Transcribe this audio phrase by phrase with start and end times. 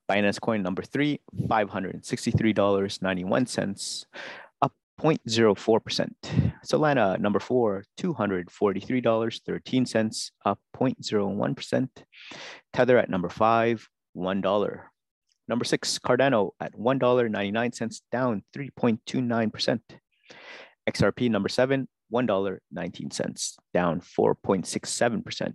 [0.09, 4.07] Binance Coin number three, $563.91,
[5.03, 6.09] 0.04%.
[6.65, 11.89] Solana, number four, $243.13, up 0.01%.
[12.73, 14.81] Tether at number five, $1.
[15.49, 19.81] Number six, Cardano at $1.99, down 3.29%.
[20.89, 25.55] XRP number seven, $1.19, down 4.67%.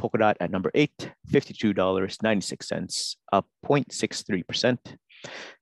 [0.00, 4.96] Polkadot at number eight, $52.96, up 0.63%.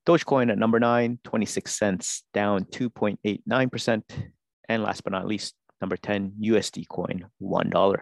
[0.07, 4.03] Dogecoin at number nine, 26 cents, down 2.89%.
[4.69, 7.97] And last but not least, number 10, USD coin, $1.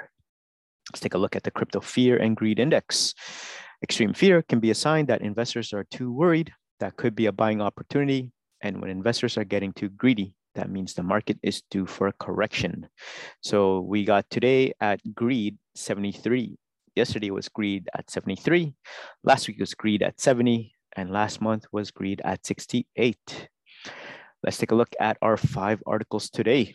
[0.93, 3.15] Let's take a look at the crypto fear and greed index.
[3.83, 6.53] Extreme fear can be a sign that investors are too worried.
[6.81, 8.33] That could be a buying opportunity.
[8.61, 12.13] And when investors are getting too greedy, that means the market is due for a
[12.13, 12.89] correction.
[13.43, 16.57] So we got today at greed 73.
[16.95, 18.75] Yesterday was greed at 73.
[19.23, 23.49] Last week was greed at 70 and last month was greed at 68.
[24.43, 26.75] Let's take a look at our five articles today.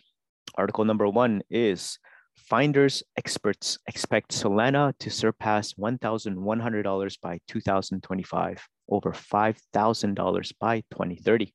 [0.54, 1.98] Article number one is
[2.36, 11.54] Finders experts expect Solana to surpass $1,100 by 2025, over $5,000 by 2030.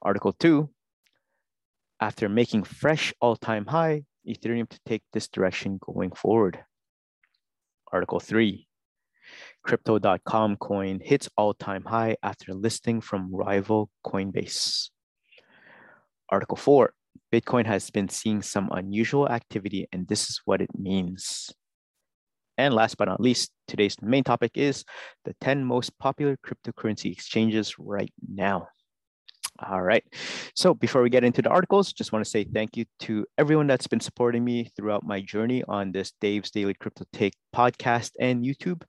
[0.00, 0.70] Article two,
[2.00, 6.64] after making fresh all-time high, Ethereum to take this direction going forward.
[7.92, 8.67] Article three,
[9.62, 14.90] Crypto.com coin hits all-time high after listing from rival Coinbase.
[16.28, 16.92] Article 4,
[17.32, 21.50] Bitcoin has been seeing some unusual activity and this is what it means.
[22.56, 24.84] And last but not least, today's main topic is
[25.24, 28.68] the 10 most popular cryptocurrency exchanges right now.
[29.66, 30.04] All right.
[30.54, 33.66] So before we get into the articles, just want to say thank you to everyone
[33.66, 38.44] that's been supporting me throughout my journey on this Dave's Daily Crypto Take podcast and
[38.44, 38.82] YouTube.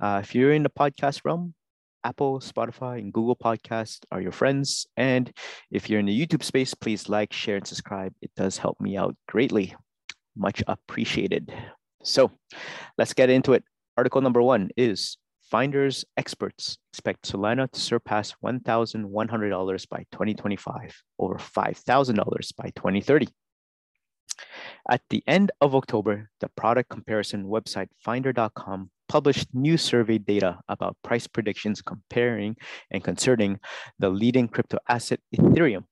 [0.00, 1.54] Uh, if you're in the podcast realm,
[2.04, 4.86] Apple, Spotify, and Google Podcasts are your friends.
[4.96, 5.32] And
[5.70, 8.12] if you're in the YouTube space, please like, share, and subscribe.
[8.22, 9.74] It does help me out greatly.
[10.36, 11.52] Much appreciated.
[12.04, 12.30] So
[12.98, 13.64] let's get into it.
[13.96, 15.16] Article number one is
[15.52, 23.28] Finders experts expect Solana to surpass $1,100 by 2025, over $5,000 by 2030.
[24.88, 30.96] At the end of October, the product comparison website finder.com published new survey data about
[31.04, 32.56] price predictions comparing
[32.90, 33.60] and concerning
[33.98, 35.84] the leading crypto asset Ethereum.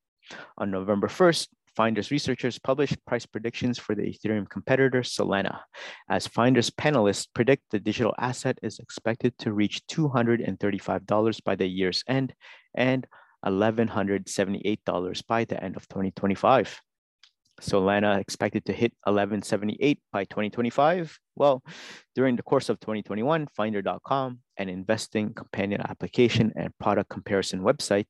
[0.56, 5.61] On November 1st, Finders researchers published price predictions for the Ethereum competitor Solana.
[6.09, 12.03] As Finders panelists predict the digital asset is expected to reach $235 by the year's
[12.09, 12.35] end
[12.75, 13.07] and
[13.45, 16.81] $1,178 by the end of 2025.
[17.60, 21.19] Solana expected to hit 1178 by 2025.
[21.37, 21.62] Well,
[22.15, 28.06] during the course of 2021, Finder.com, an investing companion application and product comparison website,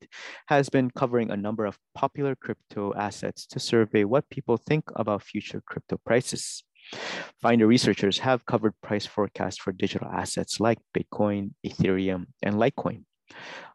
[0.46, 5.22] has been covering a number of popular crypto assets to survey what people think about
[5.22, 6.64] future crypto prices.
[7.40, 13.04] Finder researchers have covered price forecasts for digital assets like Bitcoin, Ethereum, and Litecoin.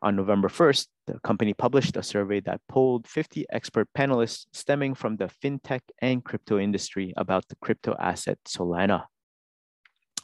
[0.02, 5.18] On November 1st, the company published a survey that polled 50 expert panelists stemming from
[5.18, 9.06] the fintech and crypto industry about the crypto asset Solana.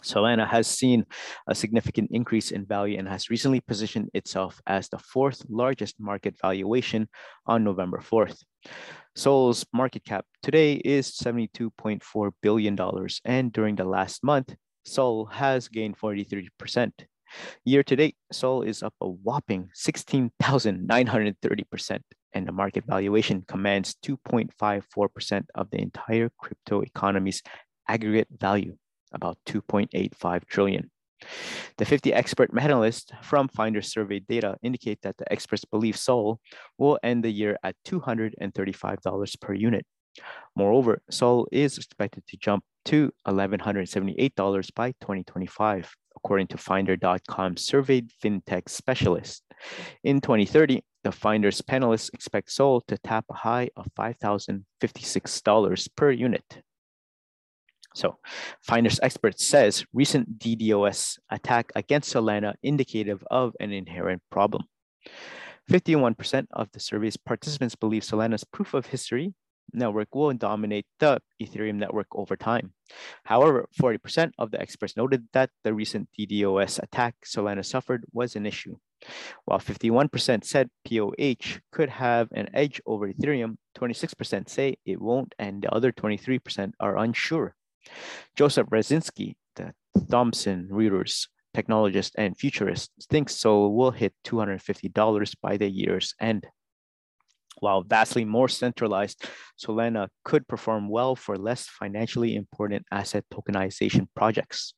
[0.04, 1.06] Solana has seen
[1.48, 6.36] a significant increase in value and has recently positioned itself as the fourth largest market
[6.42, 7.08] valuation
[7.46, 8.38] on November 4th.
[9.16, 12.78] Sol's market cap today is $72.4 billion,
[13.26, 14.56] and during the last month,
[14.86, 16.92] Sol has gained 43%.
[17.66, 22.00] Year to date, Sol is up a whopping 16,930%,
[22.34, 27.42] and the market valuation commands 2.54% of the entire crypto economy's
[27.88, 28.76] aggregate value,
[29.14, 30.92] about 2.85 trillion.
[31.78, 36.40] The 50 expert panelists from Finder survey data indicate that the experts believe Sol
[36.78, 39.86] will end the year at $235 per unit.
[40.56, 48.70] Moreover, Sol is expected to jump to $1,178 by 2025 according to Finder.com surveyed fintech
[48.70, 49.42] specialists.
[50.04, 56.62] In 2030, the Finders panelists expect Sol to tap a high of $5,056 per unit.
[57.94, 58.20] So,
[58.62, 64.64] Finders expert says recent DDoS attack against Solana indicative of an inherent problem.
[65.70, 69.34] 51% of the survey's participants believe Solana's proof of history
[69.74, 72.74] network will dominate the Ethereum network over time.
[73.24, 78.46] However, 40% of the experts noted that the recent DDoS attack Solana suffered was an
[78.46, 78.78] issue.
[79.46, 85.64] While 51% said POH could have an edge over Ethereum, 26% say it won't, and
[85.64, 87.56] the other 23% are unsure.
[88.36, 89.74] Joseph Raczynski, the
[90.10, 96.48] Thomson Reuters technologist and futurist, thinks Sol will hit $250 by the year's end.
[97.62, 99.24] While vastly more centralized,
[99.56, 104.74] Solana could perform well for less financially important asset tokenization projects.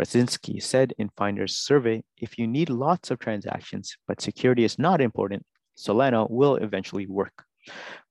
[0.00, 5.00] Raczynski said in Finder's survey, if you need lots of transactions, but security is not
[5.00, 5.44] important,
[5.76, 7.44] Solana will eventually work.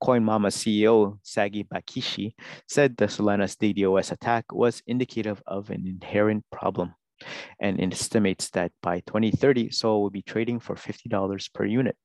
[0.03, 2.33] CoinMama CEO Sagi Bakishi
[2.67, 6.93] said the Solana's DDoS attack was indicative of an inherent problem
[7.59, 11.95] and estimates that by 2030, Sol will be trading for $50 per unit.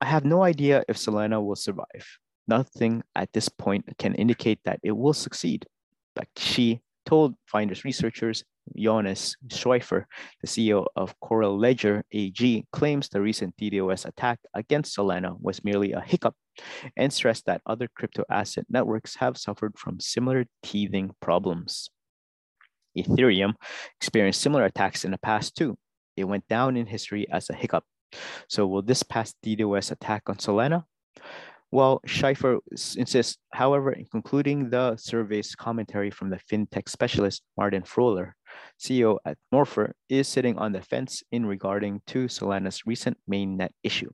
[0.00, 2.06] I have no idea if Solana will survive.
[2.48, 5.66] Nothing at this point can indicate that it will succeed.
[6.16, 8.44] But she told Finders researchers
[8.76, 10.04] Jonas Schweifer,
[10.40, 15.92] the CEO of Coral Ledger AG, claims the recent DDoS attack against Solana was merely
[15.92, 16.34] a hiccup
[16.96, 21.90] and stressed that other crypto asset networks have suffered from similar teething problems.
[22.96, 23.54] Ethereum
[24.00, 25.76] experienced similar attacks in the past too.
[26.16, 27.84] It went down in history as a hiccup
[28.48, 30.84] so will this past DDoS attack on Solana?
[31.72, 32.58] Well, Schweifer
[32.96, 38.32] insists, however, in concluding the survey's commentary from the fintech specialist Martin Froehler,
[38.78, 44.10] CEO at Morpher, is sitting on the fence in regarding to Solana's recent mainnet issue.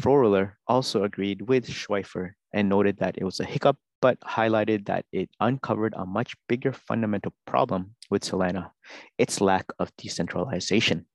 [0.00, 5.04] Froehler also agreed with Schweifer and noted that it was a hiccup, but highlighted that
[5.12, 8.70] it uncovered a much bigger fundamental problem with Solana,
[9.18, 11.06] its lack of decentralization.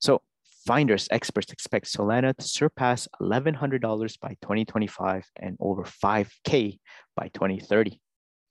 [0.00, 0.22] So
[0.66, 6.80] Finders experts expect Solana to surpass $1,100 by 2025 and over 5K
[7.14, 8.00] by 2030.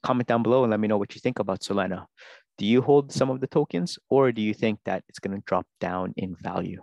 [0.02, 2.06] Comment down below and let me know what you think about Solana.
[2.58, 5.44] Do you hold some of the tokens or do you think that it's going to
[5.46, 6.82] drop down in value?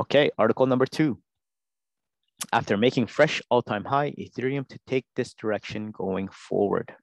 [0.00, 1.18] Okay, article number two.
[2.54, 6.94] After making fresh all-time high, Ethereum to take this direction going forward.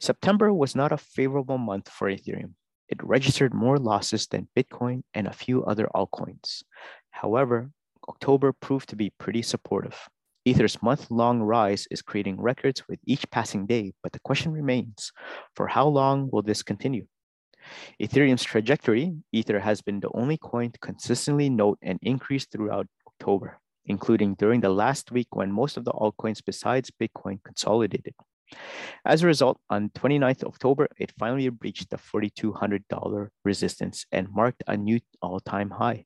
[0.00, 2.54] September was not a favorable month for Ethereum
[2.88, 6.62] it registered more losses than Bitcoin and a few other altcoins.
[7.10, 7.70] However,
[8.08, 10.08] October proved to be pretty supportive.
[10.44, 15.12] Ether's month long rise is creating records with each passing day, but the question remains
[15.54, 17.06] for how long will this continue?
[18.00, 23.58] Ethereum's trajectory, Ether has been the only coin to consistently note an increase throughout October,
[23.84, 28.14] including during the last week when most of the altcoins besides Bitcoin consolidated.
[29.04, 34.76] As a result, on 29th October, it finally breached the $4,200 resistance and marked a
[34.76, 36.04] new all-time high.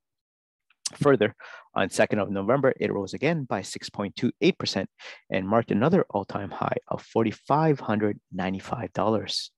[1.00, 1.34] Further,
[1.74, 4.86] on 2nd of November, it rose again by 6.28%
[5.30, 9.48] and marked another all-time high of $4,595.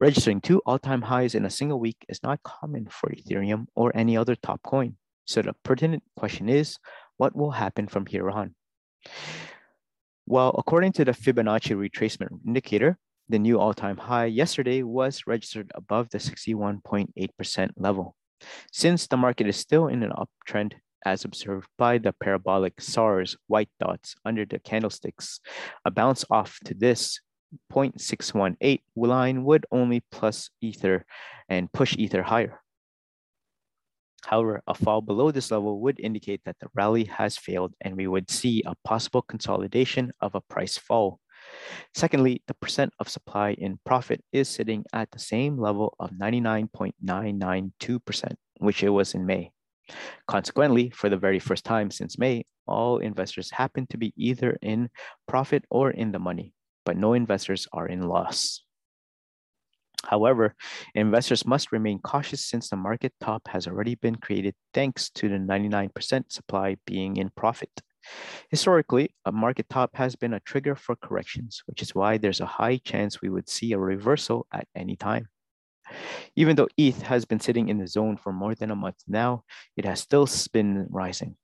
[0.00, 4.16] Registering two all-time highs in a single week is not common for Ethereum or any
[4.16, 4.96] other top coin.
[5.26, 6.76] So the pertinent question is,
[7.16, 8.54] what will happen from here on?
[10.26, 12.96] Well, according to the Fibonacci retracement indicator,
[13.28, 18.16] the new all-time high yesterday was registered above the 61.8% level.
[18.72, 20.74] Since the market is still in an uptrend,
[21.04, 25.40] as observed by the parabolic SARS white dots under the candlesticks,
[25.84, 27.20] a bounce off to this
[27.70, 31.04] 0.618 line would only plus Ether
[31.50, 32.60] and push Ether higher.
[34.24, 38.06] However, a fall below this level would indicate that the rally has failed and we
[38.06, 41.20] would see a possible consolidation of a price fall.
[41.94, 48.34] Secondly, the percent of supply in profit is sitting at the same level of 99.992%,
[48.58, 49.52] which it was in May.
[50.26, 54.88] Consequently, for the very first time since May, all investors happen to be either in
[55.28, 56.54] profit or in the money,
[56.86, 58.63] but no investors are in loss.
[60.08, 60.54] However,
[60.94, 65.36] investors must remain cautious since the market top has already been created thanks to the
[65.36, 67.70] 99% supply being in profit.
[68.50, 72.46] Historically, a market top has been a trigger for corrections, which is why there's a
[72.46, 75.28] high chance we would see a reversal at any time.
[76.36, 79.44] Even though ETH has been sitting in the zone for more than a month now,
[79.76, 81.36] it has still been rising.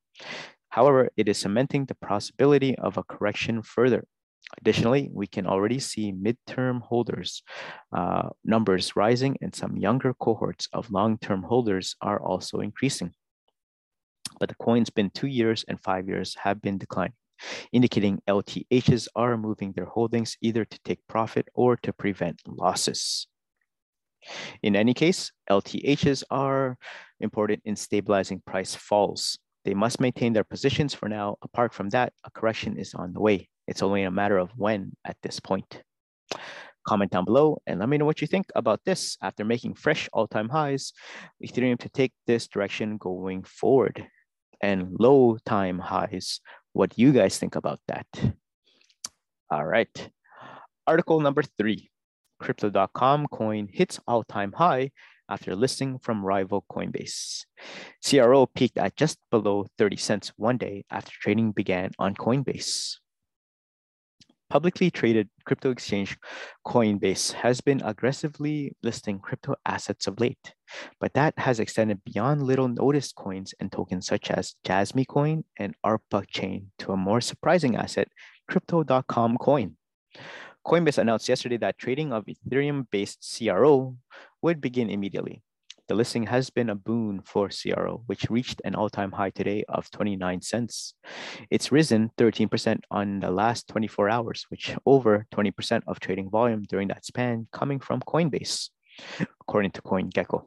[0.71, 4.05] However, it is cementing the possibility of a correction further
[4.59, 7.42] Additionally, we can already see midterm holders
[7.92, 13.12] uh, numbers rising and some younger cohorts of long-term holders are also increasing.
[14.38, 17.14] But the coin's been two years and five years have been declining,
[17.73, 23.26] indicating LTHs are moving their holdings either to take profit or to prevent losses.
[24.62, 26.76] In any case, LTHs are
[27.21, 31.37] important in stabilizing price falls They must maintain their positions for now.
[31.42, 33.49] Apart from that, a correction is on the way.
[33.71, 35.83] It's only a matter of when at this point.
[36.85, 40.09] Comment down below and let me know what you think about this after making fresh
[40.12, 40.93] all-time highs,
[41.41, 44.09] Ethereum to take this direction going forward
[44.61, 46.41] and low time highs.
[46.73, 48.07] What do you guys think about that?
[49.53, 50.11] All right.
[50.89, 51.91] Article number three,
[52.41, 54.91] crypto.com coin hits all-time high
[55.29, 57.45] after listing from rival Coinbase.
[58.05, 62.97] CRO peaked at just below 30 cents one day after trading began on Coinbase.
[64.50, 66.19] Publicly traded crypto exchange
[66.66, 70.54] Coinbase has been aggressively listing crypto assets of late,
[70.99, 75.76] but that has extended beyond little noticed coins and tokens such as Jasmy Coin and
[75.87, 78.09] ARPA Chain to a more surprising asset,
[78.49, 79.76] Crypto.com Coin.
[80.66, 83.97] Coinbase announced yesterday that trading of Ethereum based CRO
[84.42, 85.45] would begin immediately.
[85.90, 89.64] The listing has been a boon for CRO, which reached an all time high today
[89.68, 90.94] of 29 cents.
[91.50, 96.87] It's risen 13% on the last 24 hours, which over 20% of trading volume during
[96.88, 98.68] that span coming from Coinbase,
[99.40, 100.44] according to CoinGecko.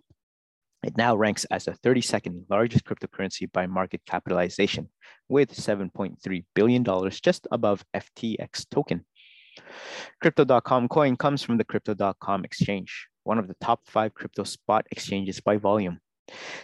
[0.82, 4.88] It now ranks as the 32nd largest cryptocurrency by market capitalization,
[5.28, 6.86] with $7.3 billion
[7.22, 9.04] just above FTX token.
[10.22, 15.40] Crypto.com coin comes from the Crypto.com exchange, one of the top five crypto spot exchanges
[15.40, 16.00] by volume.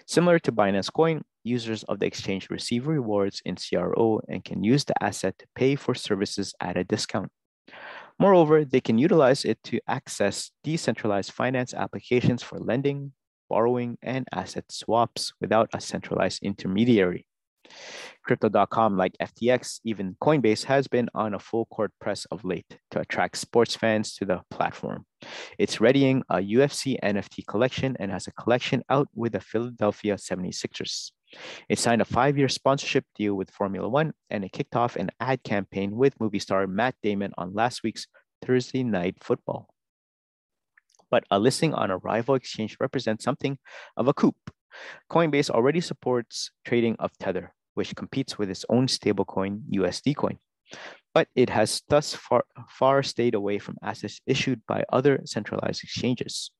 [0.08, 4.86] Similar to Binance Coin, users of the exchange receive rewards in CRO and can use
[4.86, 7.32] the asset to pay for services at a discount.
[8.20, 13.14] Moreover, they can utilize it to access decentralized finance applications for lending,
[13.50, 17.26] borrowing, and asset swaps without a centralized intermediary.
[18.24, 23.00] Crypto.com, like FTX, even Coinbase, has been on a full court press of late to
[23.00, 25.06] attract sports fans to the platform.
[25.58, 31.12] It's readying a UFC NFT collection and has a collection out with the Philadelphia 76ers.
[31.68, 35.12] It signed a five year sponsorship deal with Formula One and it kicked off an
[35.20, 38.08] ad campaign with movie star Matt Damon on last week's
[38.44, 39.70] Thursday Night Football.
[41.12, 43.58] But a listing on a rival exchange represents something
[43.98, 44.36] of a coup.
[45.12, 50.38] Coinbase already supports trading of Tether, which competes with its own stablecoin, USD coin.
[51.14, 56.52] But it has thus far, far stayed away from assets issued by other centralized exchanges.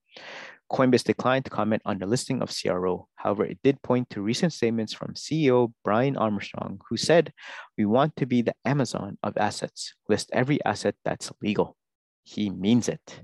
[0.72, 3.10] Coinbase declined to comment on the listing of CRO.
[3.16, 7.34] However, it did point to recent statements from CEO Brian Armstrong, who said,
[7.78, 11.76] We want to be the Amazon of assets, list every asset that's legal.
[12.30, 13.22] He means it.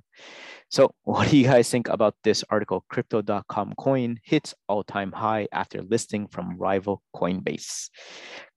[0.69, 2.83] So, what do you guys think about this article?
[2.89, 7.89] Crypto.com coin hits all time high after listing from rival Coinbase.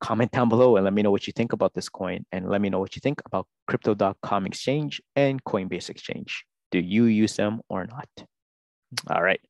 [0.00, 2.24] Comment down below and let me know what you think about this coin.
[2.32, 6.44] And let me know what you think about Crypto.com exchange and Coinbase exchange.
[6.70, 8.08] Do you use them or not?
[9.10, 9.40] All right.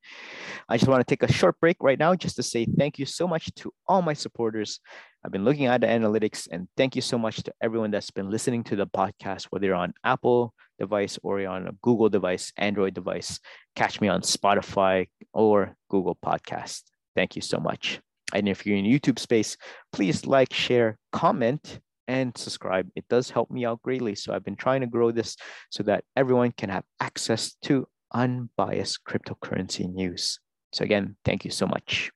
[0.69, 3.07] I just want to take a short break right now just to say thank you
[3.07, 4.81] so much to all my supporters.
[5.25, 8.31] I've been looking at the analytics and thank you so much to everyone that's been
[8.31, 12.95] listening to the podcast, whether you're on Apple device or on a Google device, Android
[12.95, 13.41] device.
[13.77, 16.83] Catch me on Spotify or Google Podcast.
[17.15, 18.01] Thank you so much.
[18.35, 19.57] And if you're in YouTube space,
[19.93, 22.89] please like, share, comment, and subscribe.
[22.97, 24.15] It does help me out greatly.
[24.15, 25.37] So I've been trying to grow this
[25.71, 30.41] so that everyone can have access to unbiased cryptocurrency news.
[30.73, 32.11] So again, thank you so much.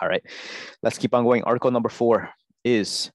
[0.00, 0.22] All right,
[0.82, 1.44] let's keep on going.
[1.44, 2.30] Article number four
[2.64, 3.10] is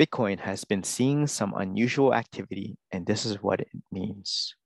[0.00, 4.56] Bitcoin has been seeing some unusual activity, and this is what it means.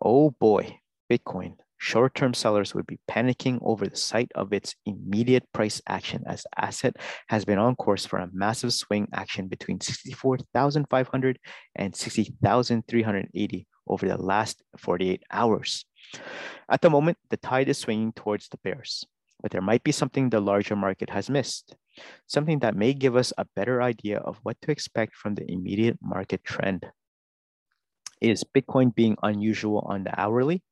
[0.00, 0.78] Oh boy,
[1.10, 1.56] Bitcoin.
[1.82, 6.42] Short term sellers would be panicking over the sight of its immediate price action as
[6.42, 6.96] the asset
[7.28, 11.38] has been on course for a massive swing action between 64,500
[11.76, 15.86] and 60,380 over the last 48 hours.
[16.68, 19.06] At the moment, the tide is swinging towards the bears,
[19.42, 21.76] but there might be something the larger market has missed,
[22.26, 25.98] something that may give us a better idea of what to expect from the immediate
[26.02, 26.86] market trend.
[28.20, 30.62] Is Bitcoin being unusual on the hourly?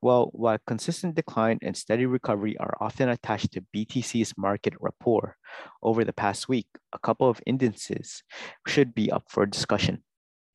[0.00, 5.36] Well, while consistent decline and steady recovery are often attached to BTC's market rapport,
[5.82, 8.22] over the past week, a couple of indices
[8.66, 10.04] should be up for discussion.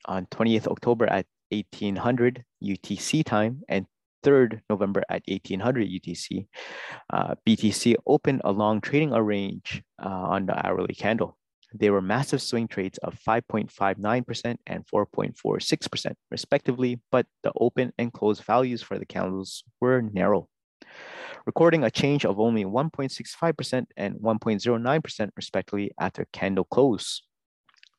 [0.06, 3.86] On 20th October at 1800 UTC time and
[4.24, 6.48] 3rd November at 1800 UTC,
[7.12, 11.38] uh, BTC opened a long trading range uh, on the hourly candle.
[11.74, 18.42] They were massive swing trades of 5.59% and 4.46% respectively, but the open and close
[18.42, 20.50] values for the candles were narrow,
[21.46, 27.22] recording a change of only 1.65% and 1.09% respectively after candle close.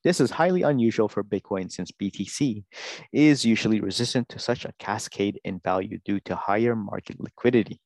[0.05, 2.65] This is highly unusual for Bitcoin since BTC
[3.13, 7.81] is usually resistant to such a cascade in value due to higher market liquidity.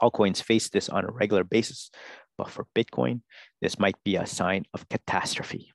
[0.00, 1.90] All coins face this on a regular basis,
[2.36, 3.20] but for Bitcoin,
[3.62, 5.70] this might be a sign of catastrophe.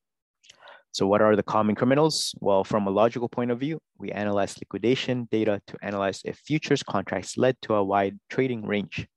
[0.92, 2.34] So what are the common criminals?
[2.40, 6.84] Well, from a logical point of view, we analyze liquidation data to analyze if futures
[6.84, 9.08] contracts led to a wide trading range.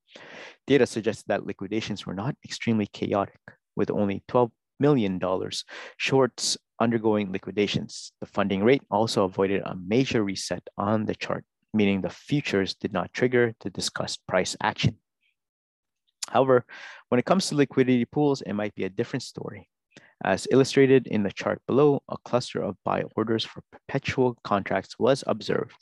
[0.67, 3.39] Data suggests that liquidations were not extremely chaotic,
[3.77, 5.65] with only $12 million dollars
[5.97, 8.13] shorts undergoing liquidations.
[8.21, 11.45] The funding rate also avoided a major reset on the chart,
[11.75, 14.97] meaning the futures did not trigger the discussed price action.
[16.29, 16.65] However,
[17.09, 19.69] when it comes to liquidity pools, it might be a different story.
[20.25, 25.23] As illustrated in the chart below, a cluster of buy orders for perpetual contracts was
[25.27, 25.77] observed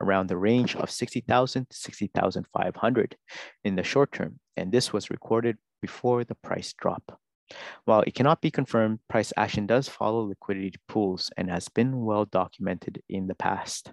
[0.00, 3.16] around the range of 60,000 to 60,500
[3.64, 7.18] in the short term, and this was recorded before the price drop.
[7.84, 12.24] While it cannot be confirmed, price action does follow liquidity pools and has been well
[12.24, 13.92] documented in the past.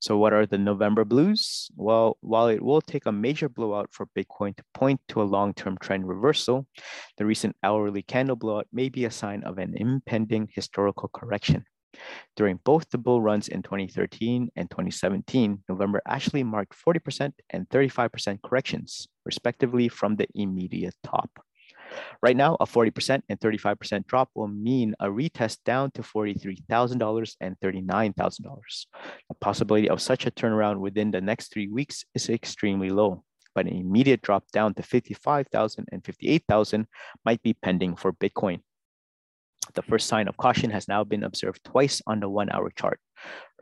[0.00, 1.68] So what are the November blues?
[1.74, 5.78] Well, while it will take a major blowout for Bitcoin to point to a long-term
[5.80, 6.66] trend reversal,
[7.16, 11.64] the recent hourly candle blowout may be a sign of an impending historical correction.
[12.36, 18.42] During both the bull runs in 2013 and 2017, November actually marked 40% and 35%
[18.42, 21.30] corrections, respectively, from the immediate top.
[22.20, 27.56] Right now, a 40% and 35% drop will mean a retest down to $43,000 and
[27.60, 28.42] $39,000.
[29.28, 33.22] The possibility of such a turnaround within the next three weeks is extremely low,
[33.54, 36.86] but an immediate drop down to $55,000 and $58,000
[37.24, 38.62] might be pending for Bitcoin.
[39.74, 42.98] The first sign of caution has now been observed twice on the one hour chart.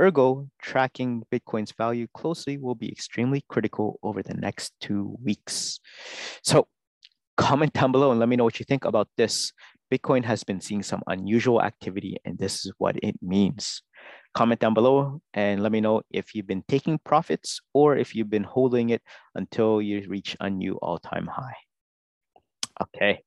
[0.01, 5.81] Ergo, tracking Bitcoin's value closely will be extremely critical over the next two weeks.
[6.43, 6.69] So,
[7.37, 9.53] comment down below and let me know what you think about this.
[9.93, 13.83] Bitcoin has been seeing some unusual activity, and this is what it means.
[14.35, 18.29] Comment down below and let me know if you've been taking profits or if you've
[18.29, 19.01] been holding it
[19.35, 21.57] until you reach a new all time high.
[22.83, 23.23] Okay,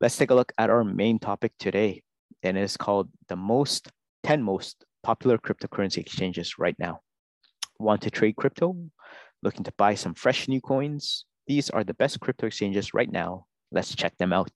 [0.00, 2.02] let's take a look at our main topic today,
[2.42, 3.90] and it's called the most
[4.24, 7.00] 10 most popular cryptocurrency exchanges right now.
[7.78, 8.76] Want to trade crypto?
[9.42, 11.24] Looking to buy some fresh new coins?
[11.48, 13.46] These are the best crypto exchanges right now.
[13.72, 14.52] Let's check them out.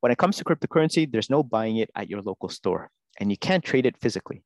[0.00, 3.36] When it comes to cryptocurrency, there's no buying it at your local store, and you
[3.36, 4.42] can't trade it physically.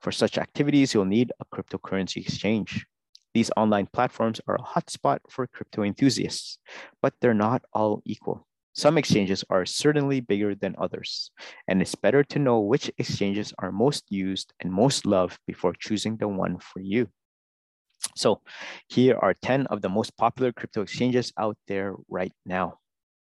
[0.00, 2.86] For such activities, you'll need a cryptocurrency exchange.
[3.34, 6.58] These online platforms are a hotspot for crypto enthusiasts,
[7.02, 8.46] but they're not all equal.
[8.72, 11.30] Some exchanges are certainly bigger than others,
[11.68, 16.16] and it's better to know which exchanges are most used and most loved before choosing
[16.16, 17.08] the one for you.
[18.16, 18.42] So
[18.88, 22.78] here are 10 of the most popular crypto exchanges out there right now.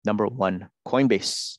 [0.06, 1.58] Number one, Coinbase.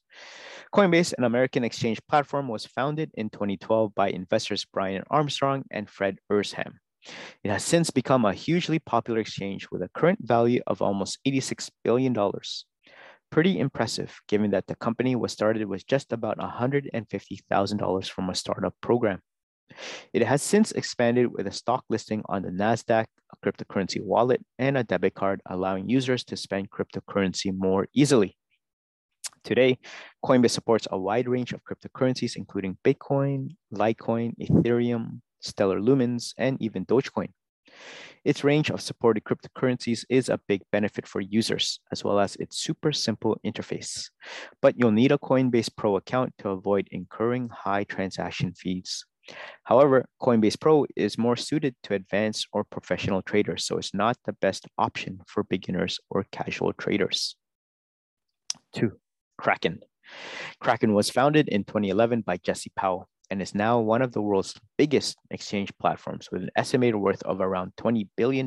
[0.75, 6.19] Coinbase, an American exchange platform, was founded in 2012 by investors Brian Armstrong and Fred
[6.31, 6.75] Ehrsam.
[7.43, 11.71] It has since become a hugely popular exchange with a current value of almost $86
[11.85, 12.17] billion.
[13.31, 18.75] Pretty impressive, given that the company was started with just about $150,000 from a startup
[18.81, 19.21] program.
[20.13, 24.79] It has since expanded with a stock listing on the NASDAQ, a cryptocurrency wallet, and
[24.79, 28.37] a debit card, allowing users to spend cryptocurrency more easily.
[29.43, 29.79] Today,
[30.25, 36.87] Coinbase supports a wide range of cryptocurrencies, including Bitcoin, Litecoin, Ethereum, Stellar Lumens, and even
[36.87, 37.29] Dogecoin.
[38.25, 42.57] Its range of supported cryptocurrencies is a big benefit for users, as well as its
[42.57, 44.09] super simple interface.
[44.63, 49.05] But you'll need a Coinbase Pro account to avoid incurring high transaction fees.
[49.65, 54.35] However, Coinbase Pro is more suited to advanced or professional traders, so it's not the
[54.35, 57.37] best option for beginners or casual traders.
[58.75, 58.99] Two,
[59.39, 59.81] Kraken.
[60.61, 64.55] Kraken was founded in 2011 by Jesse Powell and is now one of the world's
[64.77, 68.47] biggest exchange platforms with an estimated worth of around $20 billion.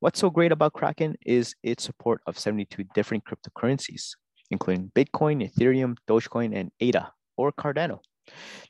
[0.00, 4.12] What's so great about Kraken is its support of 72 different cryptocurrencies,
[4.50, 7.98] including Bitcoin, Ethereum, Dogecoin, and ADA or Cardano.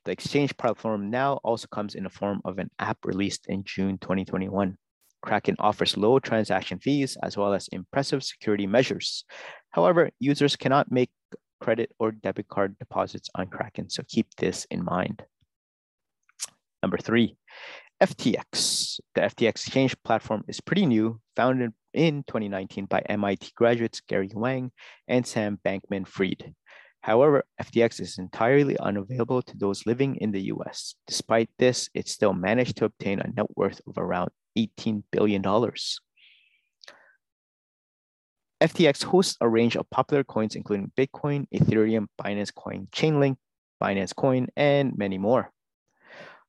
[0.05, 3.99] The exchange platform now also comes in the form of an app released in June
[3.99, 4.77] 2021.
[5.21, 9.25] Kraken offers low transaction fees as well as impressive security measures.
[9.71, 11.11] However, users cannot make
[11.61, 15.25] credit or debit card deposits on Kraken, so keep this in mind.
[16.83, 17.37] Number three,
[18.01, 19.01] FTX.
[19.15, 24.71] The FTX exchange platform is pretty new, founded in 2019 by MIT graduates Gary Wang
[25.09, 26.55] and Sam Bankman Fried.
[27.01, 30.95] However, FTX is entirely unavailable to those living in the US.
[31.07, 35.43] Despite this, it still managed to obtain a net worth of around $18 billion.
[38.61, 43.37] FTX hosts a range of popular coins, including Bitcoin, Ethereum, Binance Coin, Chainlink,
[43.81, 45.53] Binance Coin, and many more.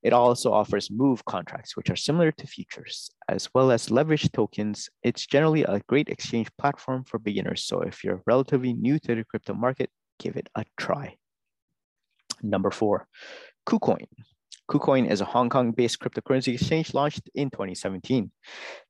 [0.02, 4.88] It also offers move contracts, which are similar to futures, as well as leverage tokens.
[5.02, 7.62] It's generally a great exchange platform for beginners.
[7.64, 11.16] So if you're relatively new to the crypto market, give it a try.
[12.42, 13.08] Number four,
[13.66, 14.06] KuCoin.
[14.70, 18.30] KuCoin is a Hong Kong-based cryptocurrency exchange launched in 2017.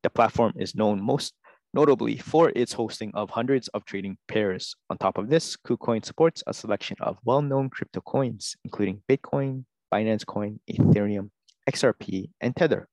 [0.02, 1.32] The platform is known most
[1.72, 4.74] notably for its hosting of hundreds of trading pairs.
[4.90, 10.26] On top of this, KuCoin supports a selection of well-known crypto coins, including Bitcoin, Binance
[10.26, 11.30] Coin, Ethereum,
[11.70, 12.88] XRP, and Tether.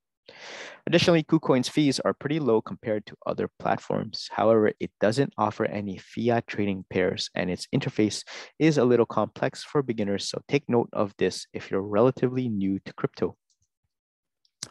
[0.85, 4.29] Additionally, KuCoin's fees are pretty low compared to other platforms.
[4.31, 8.23] However, it doesn't offer any fiat trading pairs and its interface
[8.57, 10.29] is a little complex for beginners.
[10.29, 13.35] So take note of this if you're relatively new to crypto.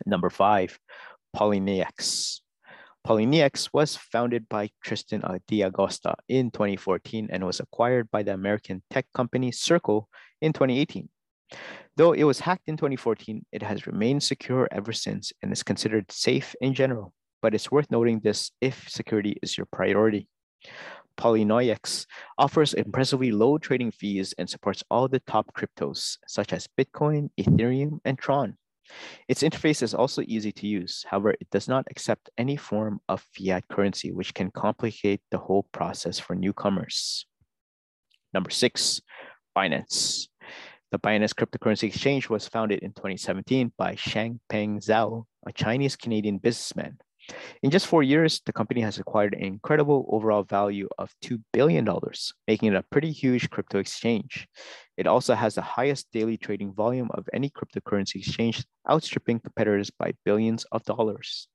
[0.05, 0.79] Number five,
[1.35, 2.41] Poloniex.
[3.07, 9.07] Poloniex was founded by Tristan D'Agosta in 2014 and was acquired by the American tech
[9.15, 10.09] company Circle
[10.41, 11.09] in 2018.
[11.97, 16.11] Though it was hacked in 2014, it has remained secure ever since and is considered
[16.13, 17.13] safe in general.
[17.41, 20.29] But it's worth noting this if security is your priority.
[21.17, 22.07] Poloniex
[22.37, 28.01] offers impressively low trading fees and supports all the top cryptos, such as Bitcoin, Ethereum,
[28.05, 28.57] and Tron.
[29.27, 31.05] Its interface is also easy to use.
[31.09, 35.67] However, it does not accept any form of fiat currency, which can complicate the whole
[35.73, 37.27] process for newcomers.
[38.33, 39.01] Number six,
[39.57, 40.29] Binance.
[40.93, 46.99] The Binance cryptocurrency exchange was founded in 2017 by Changpeng Zhao, a Chinese Canadian businessman.
[47.65, 51.89] In just four years, the company has acquired an incredible overall value of $2 billion,
[52.47, 54.47] making it a pretty huge crypto exchange.
[54.97, 60.13] It also has the highest daily trading volume of any cryptocurrency exchange, outstripping competitors by
[60.25, 61.49] billions of dollars.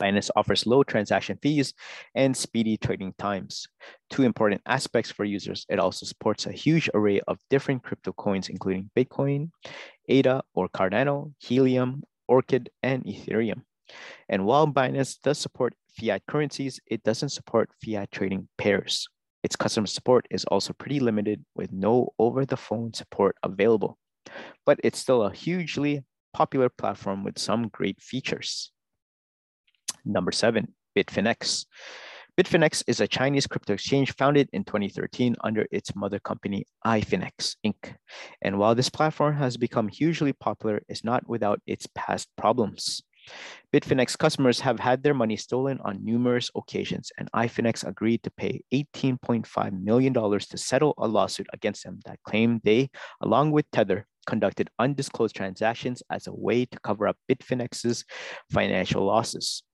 [0.00, 1.74] Binance offers low transaction fees
[2.14, 3.66] and speedy trading times.
[4.10, 5.66] Two important aspects for users.
[5.68, 9.50] It also supports a huge array of different crypto coins, including Bitcoin,
[10.08, 13.62] ADA or Cardano, Helium, Orchid, and Ethereum.
[14.28, 19.08] And while Binance does support fiat currencies, it doesn't support fiat trading pairs.
[19.42, 23.98] Its customer support is also pretty limited with no over the phone support available.
[24.66, 28.72] But it's still a hugely popular platform with some great features.
[30.08, 31.66] Number seven, Bitfinex.
[32.40, 37.94] Bitfinex is a Chinese crypto exchange founded in 2013 under its mother company, iFinex Inc.
[38.40, 43.02] And while this platform has become hugely popular, it's not without its past problems.
[43.70, 48.62] Bitfinex customers have had their money stolen on numerous occasions, and iFinex agreed to pay
[48.72, 52.88] $18.5 million to settle a lawsuit against them that claimed they,
[53.20, 58.04] along with Tether, conducted undisclosed transactions as a way to cover up Bitfinex's
[58.50, 59.64] financial losses.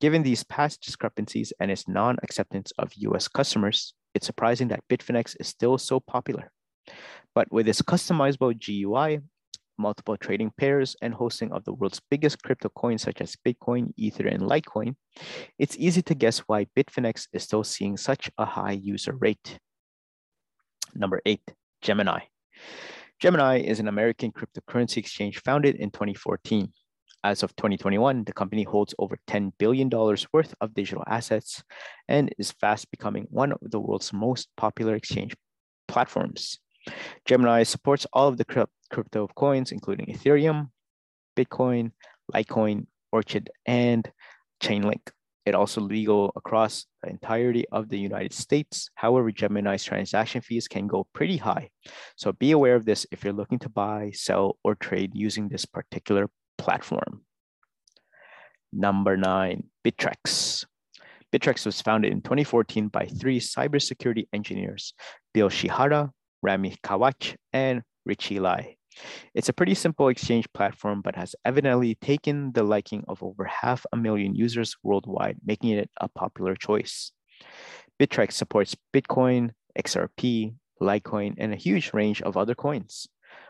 [0.00, 5.48] Given these past discrepancies and its non-acceptance of US customers, it's surprising that Bitfinex is
[5.48, 6.50] still so popular.
[7.34, 9.20] But with its customizable GUI,
[9.78, 14.26] multiple trading pairs, and hosting of the world's biggest crypto coins such as Bitcoin, Ether,
[14.26, 14.94] and Litecoin,
[15.58, 19.58] it's easy to guess why Bitfinex is still seeing such a high user rate.
[20.94, 21.42] Number eight,
[21.82, 22.20] Gemini.
[23.20, 26.72] Gemini is an American cryptocurrency exchange founded in 2014.
[27.22, 31.62] As of 2021, the company holds over $10 billion worth of digital assets
[32.08, 35.36] and is fast becoming one of the world's most popular exchange
[35.86, 36.58] platforms.
[37.26, 40.70] Gemini supports all of the crypto coins, including Ethereum,
[41.36, 41.92] Bitcoin,
[42.34, 44.10] Litecoin, Orchid, and
[44.62, 45.10] Chainlink.
[45.44, 48.90] It also legal across the entirety of the United States.
[48.94, 51.70] However, Gemini's transaction fees can go pretty high.
[52.16, 55.66] So be aware of this if you're looking to buy, sell, or trade using this
[55.66, 56.30] particular
[56.60, 57.22] platform.
[58.72, 60.64] Number nine, Bittrex.
[61.32, 64.94] Bittrex was founded in 2014 by three cybersecurity engineers,
[65.32, 66.10] Bill Shihara,
[66.42, 68.76] Rami Kawach, and Richie Lai.
[69.34, 73.86] It's a pretty simple exchange platform, but has evidently taken the liking of over half
[73.92, 77.12] a million users worldwide, making it a popular choice.
[77.98, 83.06] Bittrex supports Bitcoin, XRP, Litecoin, and a huge range of other coins.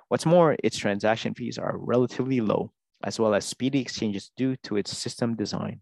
[0.08, 2.72] What's more, its transaction fees are relatively low,
[3.04, 5.80] as well as speedy exchanges due to its system design.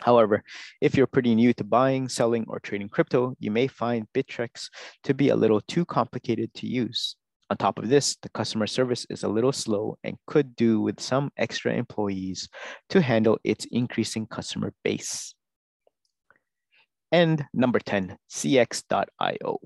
[0.00, 0.42] However,
[0.80, 4.68] if you're pretty new to buying, selling, or trading crypto, you may find Bittrex
[5.04, 7.16] to be a little too complicated to use.
[7.50, 11.00] On top of this, the customer service is a little slow and could do with
[11.00, 12.48] some extra employees
[12.88, 15.34] to handle its increasing customer base.
[17.12, 19.58] And number 10, CX.io.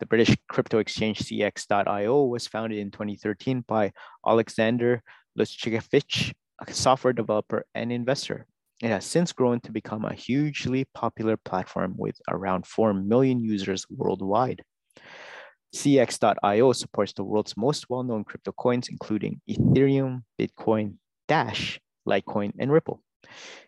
[0.00, 3.92] The British crypto exchange CX.io was founded in 2013 by
[4.26, 5.02] Alexander
[5.38, 6.32] Lutskevich,
[6.66, 8.46] a software developer and investor.
[8.82, 13.86] It has since grown to become a hugely popular platform with around 4 million users
[13.90, 14.62] worldwide.
[15.74, 20.94] CX.io supports the world's most well-known crypto coins, including Ethereum, Bitcoin,
[21.26, 23.02] Dash, Litecoin, and Ripple.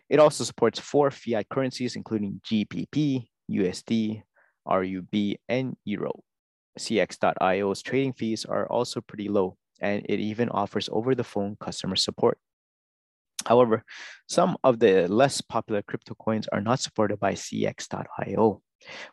[0.09, 4.23] It also supports four fiat currencies, including GBP, USD,
[4.65, 6.23] RUB, and Euro.
[6.79, 12.37] CX.io's trading fees are also pretty low, and it even offers over-the-phone customer support.
[13.45, 13.83] However,
[14.29, 18.61] some of the less popular crypto coins are not supported by CX.io,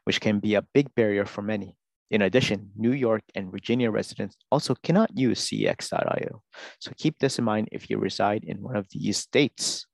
[0.05, 1.77] which can be a big barrier for many.
[2.11, 6.43] In addition, New York and Virginia residents also cannot use CX.io.
[6.79, 9.87] So keep this in mind if you reside in one of these states.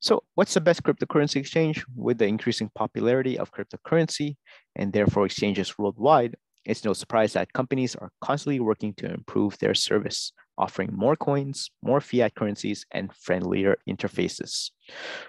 [0.00, 1.84] So what's the best cryptocurrency exchange?
[1.96, 4.36] With the increasing popularity of cryptocurrency
[4.76, 9.74] and therefore exchanges worldwide, it's no surprise that companies are constantly working to improve their
[9.74, 14.70] service, offering more coins, more fiat currencies, and friendlier interfaces.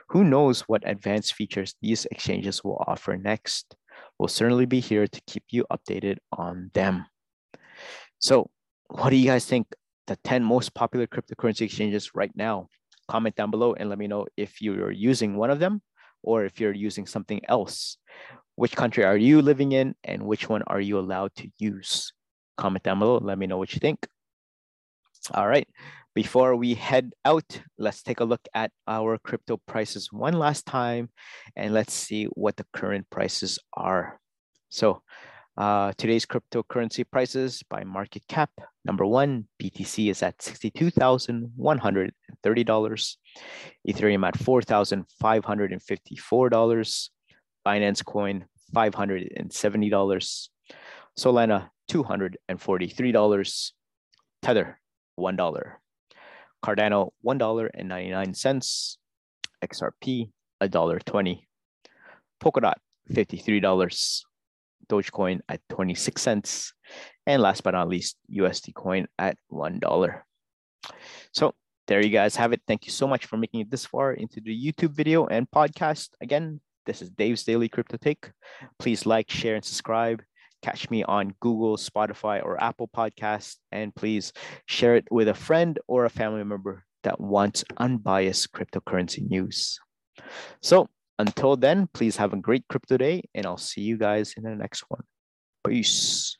[0.09, 3.75] Who knows what advanced features these exchanges will offer next?
[4.17, 7.05] We'll certainly be here to keep you updated on them.
[8.19, 8.49] So,
[8.87, 9.67] what do you guys think
[10.07, 12.67] the 10 most popular cryptocurrency exchanges right now?
[13.07, 15.81] Comment down below and let me know if you're using one of them
[16.23, 17.97] or if you're using something else.
[18.55, 22.13] Which country are you living in and which one are you allowed to use?
[22.57, 24.07] Comment down below let me know what you think.
[25.33, 25.67] All right,
[26.13, 31.09] before we head out, let's take a look at our crypto prices one last time
[31.55, 34.19] and let's see what the current prices are.
[34.69, 35.01] So
[35.57, 38.49] uh, today's cryptocurrency prices by market cap.
[38.83, 43.15] Number one, BTC is at $62,130.
[43.87, 47.09] Ethereum at $4,554.
[47.65, 50.49] Binance Coin, $570.
[51.17, 53.71] Solana, $243.
[54.41, 54.79] Tether,
[55.19, 55.71] $1.
[56.63, 58.97] Cardano, $1.99.
[59.63, 61.39] XRP, $1.20.
[62.41, 62.75] Polkadot,
[63.11, 64.23] $53.
[64.87, 66.73] Dogecoin at 26 cents.
[67.25, 70.21] And last but not least, USD coin at $1.
[71.33, 71.55] So
[71.87, 72.61] there you guys have it.
[72.67, 76.09] Thank you so much for making it this far into the YouTube video and podcast.
[76.21, 78.31] Again, this is Dave's Daily Crypto Take.
[78.79, 80.21] Please like, share, and subscribe.
[80.61, 83.57] Catch me on Google, Spotify, or Apple Podcasts.
[83.71, 84.33] And please
[84.67, 89.79] share it with a friend or a family member that wants unbiased cryptocurrency news.
[90.61, 90.87] So
[91.19, 94.55] until then, please have a great crypto day, and I'll see you guys in the
[94.55, 95.03] next one.
[95.65, 96.37] Peace.